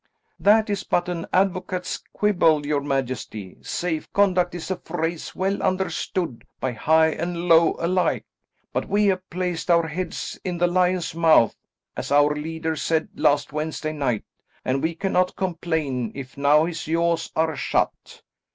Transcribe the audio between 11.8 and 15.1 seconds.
as our leader said last Wednesday night, and we